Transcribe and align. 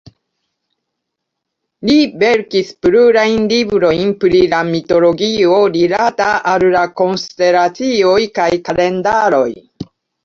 Li 1.89 1.97
verkis 2.23 2.71
plurajn 2.85 3.45
librojn 3.51 4.13
pri 4.23 4.41
la 4.55 4.61
mitologio 4.71 5.59
rilata 5.77 6.31
al 6.55 6.67
la 6.79 6.85
konstelacioj 7.03 8.19
kaj 8.41 8.49
kalendaroj. 8.71 9.49